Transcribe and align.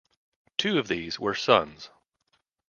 Two 0.57 0.79
of 0.79 0.87
these 0.87 1.19
were 1.19 1.35
sons. 1.35 1.91